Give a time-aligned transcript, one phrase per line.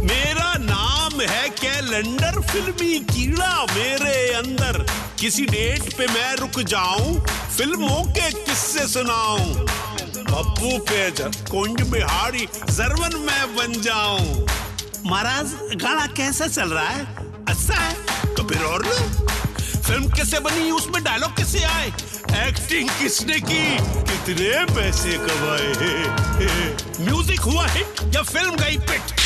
[0.00, 4.86] मेरा नाम है कैलेंडर फिल्मी कीड़ा मेरे अंदर।
[5.20, 7.18] किसी डेट पे मैं रुक जाऊँ,
[7.56, 9.54] फ़िल्मों के किस्से सुनाऊं।
[10.26, 11.10] पप्पू पे
[11.50, 14.46] कुंज बिहारी जरवन मैं बन जाऊँ।
[15.06, 17.04] महाराज, गाना कैसा चल रहा है?
[17.48, 17.94] अच्छा है?
[18.34, 19.26] तो फिर और लो।
[19.82, 21.86] फ़िल्म कैसे बनी, उसमें डायलॉग कैसे आए?
[22.48, 23.64] एक्टिंग किसने की?
[23.78, 25.70] कितने पैसे कमाए
[27.00, 29.25] म्यूज़िक हुआ हिट या फ़िल्म गई पिट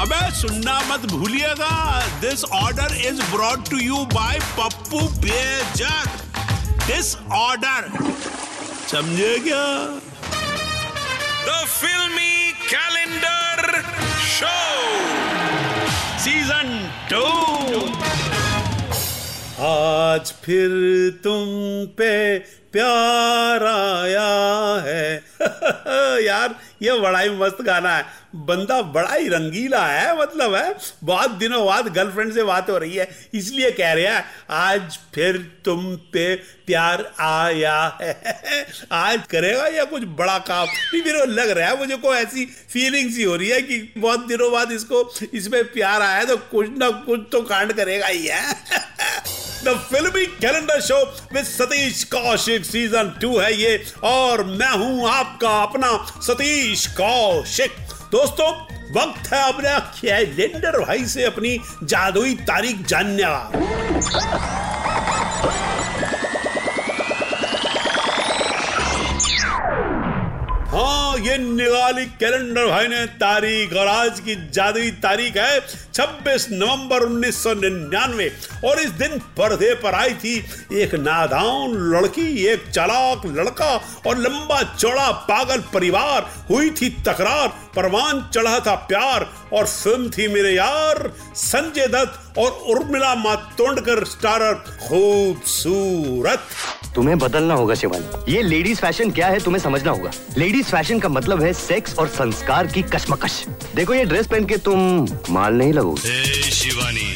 [0.00, 1.76] अबे सुनना मत भूलिएगा।
[2.20, 6.20] This order is brought to you by Pappu Bejak.
[6.86, 7.88] This order
[8.90, 9.64] समझे क्या?
[11.46, 13.80] द फिल्मी कैलेंडर
[14.28, 14.54] शो
[16.24, 16.70] सीज़न
[17.10, 17.24] टू
[19.66, 20.70] आज फिर
[21.24, 21.46] तुम
[21.98, 22.38] पे
[22.72, 24.28] प्यार आया
[24.86, 25.04] है।
[26.24, 31.30] यार ये बड़ा ही मस्त गाना है। बंदा बड़ा ही रंगीला है मतलब है, बहुत
[31.30, 35.84] दिनों बाद गर्लफ्रेंड से बात हो रही है, इसलिए कह रहे हैं, आज फिर तुम
[36.12, 36.34] पे
[36.66, 38.12] प्यार आया है।
[38.92, 40.66] आज करेगा या कुछ बड़ा काम?
[40.66, 44.26] नहीं, मेरे लग रहा है, मुझे को ऐसी फीलिंग ही हो रही है कि बहुत
[44.26, 45.02] दिनों बाद इसको,
[45.34, 48.56] इसमें प्यार आया तो कुछ ना कुछ तो कांड करेगा ही, है।
[49.64, 55.62] The filmy calendar show with Satish Kaushik season two है ये, और मैं हूँ आपका
[55.62, 57.76] अपना सतीश कौशिक
[58.12, 58.50] दोस्तों,
[58.92, 63.42] वक्त है अपने कैलेंडर भाई से अपनी जादुई तारीख जानने का।
[70.70, 75.60] हाँ ये निगाली कैलेंडर भाई ने तारीख और आज की जादुई तारीख है
[75.98, 78.30] 26 नवंबर 1999
[78.64, 84.62] और इस दिन पर्दे पर आई थी एक नादान लड़की, एक चालाक लड़का और लंबा
[84.62, 91.12] चौड़ा पागल परिवार। हुई थी तकरार, परवान चढ़ा था प्यार, और फ़िल्म थी मेरे यार,
[91.34, 96.40] संजय दत्त और उर्मिला मातोंडकर स्टारर। खूबसूरत।
[96.94, 101.08] तुम्हें बदलना होगा शिवानी। ये लेडीज़ फ़ैशन क्या है तुम्हें समझना होगा। लेडीज़ फ़ैशन का
[101.08, 105.72] मतलब है सेक्स और संस्कार की कशमकश। देखो ये ड्रेस पहन के तुम माल नहीं
[105.88, 107.14] लगोगे ए शिवानी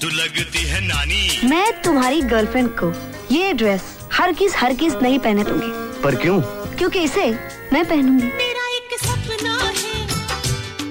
[0.00, 2.92] तू लगती है नानी। मैं तुम्हारी गर्लफ्रेंड को
[3.34, 3.82] ये ड्रेस
[4.12, 5.70] हर किस हर किस नहीं पहने दूँगी।
[6.02, 6.40] पर क्यों?
[6.78, 7.26] क्योंकि इसे
[7.72, 10.06] मैं पहनूँगी। मेरा एक सपना है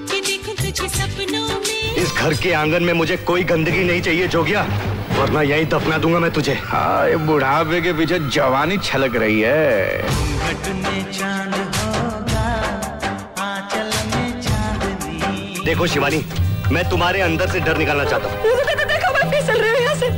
[0.06, 4.27] कि देखूँ तुझे सपनों में। इस घर के आँगन में मुझे कोई गंदगी नहीं चाहिए
[4.27, 4.63] जोगिया।
[5.19, 10.06] वरना यही दफना दूँगा मैं तुझे। हाँ ये बुढ़ापे के पीछे जवानी छलक रही है।
[15.67, 16.17] देखो शिवानी
[16.72, 18.35] मैं तुम्हारे अंदर से डर निकालना चाहता हूँ।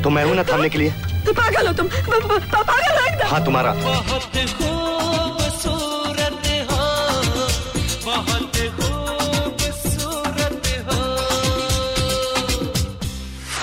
[0.04, 0.90] तो मैं हूँ ना थामने के लिए।
[1.30, 4.24] पागल हो तुम। पागल हो एकदम। हाँ तुम्हारा। बहुत
[4.58, 6.78] खूबसूरत हो
[8.06, 11.00] बहुत खूबसूरत हो।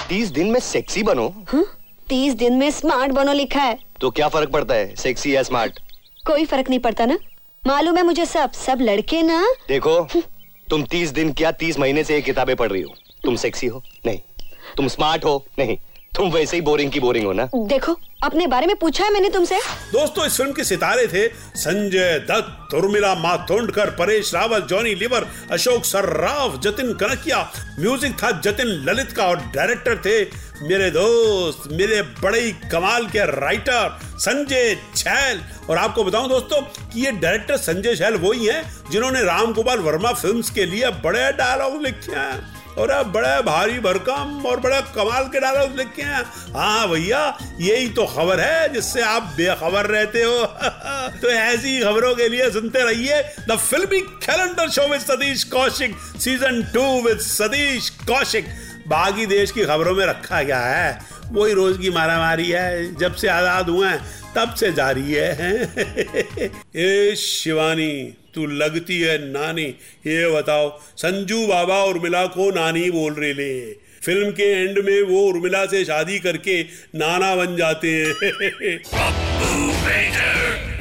[0.09, 1.29] तीस दिन में सेक्सी बनो।
[2.09, 5.79] तीस दिन में स्मार्ट बनो लिखा है। तो क्या फ़र्क पड़ता है सेक्सी या स्मार्ट
[6.27, 7.19] कोई फ़र्क नहीं पड़ता ना।
[7.63, 10.01] मालूम है मुझे सब सब लड़के ना देखो
[10.71, 12.95] तुम तीस दिन क्या तीस महीने से ये किताबें पढ़ रही हो?
[13.25, 13.83] तुम सेक्सी हो?
[14.07, 14.19] नहीं।
[14.77, 15.45] तुम स्मार्ट हो?
[15.59, 15.77] नहीं।
[16.17, 17.49] तुम वैसे ही बोरिंग की बोरिंग हो ना?
[17.55, 17.93] देखो
[18.25, 19.59] अपने बारे में पूछा है मैंने तुमसे।
[19.93, 21.27] दोस्तों इस फ़िल्म के सितारे थे
[21.57, 27.43] संजय दत्त उर्मिला मातोंडकर परेश रावल जॉनी लिवर अशोक सर्राफ जतिन कनकिया।
[27.81, 30.23] म्यूज़िक था जतिन ललित का और डायरेक्टर थे
[30.69, 35.41] मेरे दोस्त मेरे बड़े कमाल के राइटर संजय छैल।
[35.71, 40.13] और आपको बताऊँ दोस्तों कि ये डायरेक्टर संजय शैल वही हैं जिन्होंने राम गोपाल वर्मा
[40.13, 45.25] फिल्म्स के लिए बड़े डायलॉग लिखे हैं और अब बड़ा भारी भरकम और बड़ा कमाल
[45.25, 46.23] के डायलॉग लिखे हैं।
[46.55, 50.45] हाँ भैया, यही तो खबर है जिससे आप बेखबर रहते हो।
[51.23, 56.63] तो ऐसी खबरों के लिए सुनते रहिए the filmy calendar show with Satish Kaushik season
[56.75, 58.47] two with Satish Kaushik.
[58.89, 63.29] बाकी देश की खबरों में रखा गया है। वही रोज की मारामारी है, जब से
[63.29, 64.01] आज़ाद हुए हैं,
[64.37, 65.63] तब से जारी है।
[66.77, 69.65] ए शिवानी, तू लगती है नानी,
[70.07, 73.73] ये बताओ, संजू बाबा उर्मिला को नानी बोल रहे ले।
[74.05, 76.63] फ़िल्म के एंड में वो उर्मिला से शादी करके
[76.95, 78.79] नाना बन जाते हैं।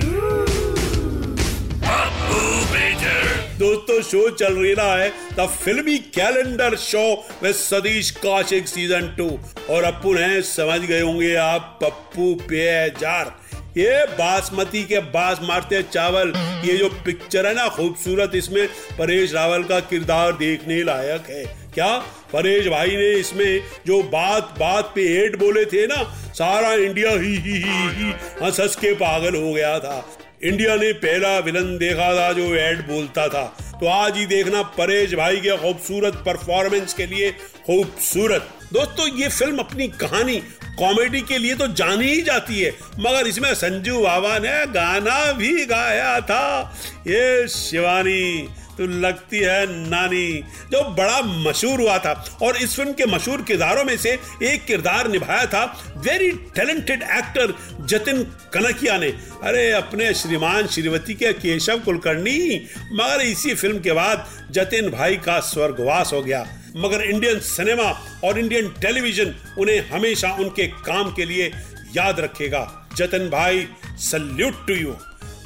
[3.87, 7.03] दोस्तों शो चल रहा है, the filmy calendar show
[7.43, 9.27] with Satish Kaushik season two
[9.69, 13.33] और अपुन है, समझ गए होंगे आप, पप्पू पेजार
[13.77, 16.31] ये बासमती के बास मारते चावल।
[16.65, 18.67] ये जो पिक्चर है ना, खूबसूरत, इसमें
[18.97, 21.43] परेश रावल का किरदार देखने लायक है।
[21.73, 21.97] क्या?
[22.33, 26.03] परेश भाई ने इसमें जो बात बात पे एड बोले थे ना,
[26.33, 28.11] सारा इंडिया ही ही ही ही
[28.41, 29.99] हंस के पागल हो गया था।
[30.45, 33.43] इंडिया ने पहला विलन देखा था जो एड बोलता था।
[33.79, 37.31] तो आज ही देखना परेश भाई के खूबसूरत परफॉर्मेंस के लिए
[37.65, 40.35] खूबसूरत। दोस्तों, ये फ़िल्म अपनी कहानी
[40.79, 45.65] कॉमेडी के लिए तो जानी ही जाती है, मगर इसमें संजू बाबा ने गाना भी
[45.65, 46.75] गाया था।
[47.07, 48.47] ये शिवानी
[48.77, 53.83] तो लगती है नानी, जो बड़ा मशहूर हुआ था, और इस फ़िल्म के मशहूर किरदारों
[53.85, 55.63] में से एक किरदार निभाया था
[55.97, 57.53] very talented actor
[57.85, 58.23] Jatin
[58.53, 59.07] Kanakia ने।
[59.43, 65.39] अरे, अपने श्रीमान श्रीवती के केशव कुलकर्णी, मगर इसी फ़िल्म के बाद जतिन भाई का
[65.45, 66.45] स्वर्गवास हो गया।
[66.75, 67.89] मगर इंडियन सिनेमा
[68.23, 71.51] और इंडियन टेलीविज़न उन्हें हमेशा उनके काम के लिए
[71.95, 72.63] याद रखेगा।
[72.95, 73.67] जतन भाई
[74.01, 74.91] सल्यूट टू यू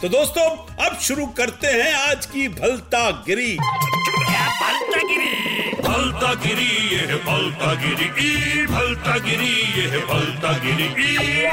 [0.02, 0.50] तो दोस्तों,
[0.86, 3.58] अब शुरू करते हैं आज की भलता गिरी।
[5.90, 11.46] भलता गिरी ये है भलता गिरी ई भलता गिरी ये है भलता गिरी ई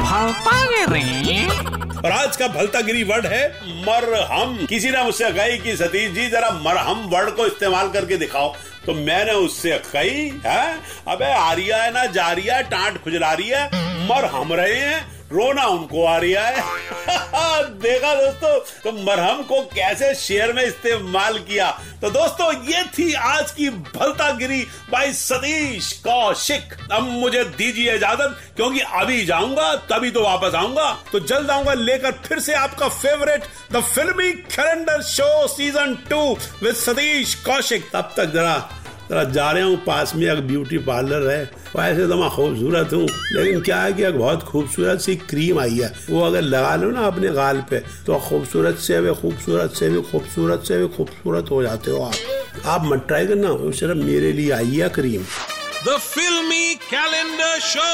[1.96, 3.46] और आज का भलता गिरी वर्ड है
[3.86, 8.54] मरहम। किसी ने मुझसे कही कि सतीश जी जरा मरहम वर्ड को इस्तेमाल करके दिखाओ।
[8.86, 10.76] तो मैंने उससे कही है?
[11.08, 13.64] अबे आरिया है ना जारिया टांट खुजला रही है।
[14.08, 15.00] मर हम रहे हैं
[15.32, 16.54] रोना उनको आ रही है।
[17.82, 21.70] देखा दोस्तों तो मरहम को कैसे शेयर में इस्तेमाल किया?
[22.02, 24.60] तो दोस्तों, ये थी आज की भलता गिरी
[24.90, 31.20] बाई सतीश कौशिक। अब मुझे दीजिए इजाज़त, क्योंकि अभी जाऊँगा, तभी तो वापस आऊँगा। तो
[31.20, 36.22] जल्द आऊँगा लेकर फिर से आपका favourite the filmy calendar show season two
[36.62, 37.90] with Satish Kaushik.
[37.92, 38.56] तब तक जरा
[39.10, 41.44] जरा जा रहे हूँ, पास में एक ब्यूटी पार्लर है।
[41.78, 45.78] वैसे तो मैं खूबसूरत हूँ। लेकिन क्या है कि एक बहुत खूबसूरत सी क्रीम आई
[45.78, 49.88] है। वो अगर लगा लो ना अपने गाल पे तो खूबसूरत से भी खूबसूरत से
[49.90, 53.98] भी खूबसूरत से भी खूबसूरत हो जाते हो आप। आप मत ट्राई करना वो सिर्फ़
[54.04, 55.22] मेरे लिए आई है cream
[55.86, 57.90] the filmy calendar show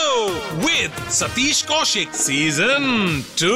[0.64, 2.86] with Satish Kaushik Season
[3.42, 3.50] 2.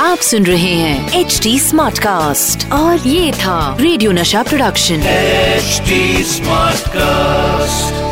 [0.00, 6.24] आप सुन रहे हैं एच डी स्मार्ट कास्ट और ये था रेडियो नशा प्रोडक्शन एचडी
[6.34, 8.09] स्मार्ट Smartcast.